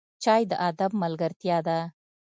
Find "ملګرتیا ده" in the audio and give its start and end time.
1.01-1.77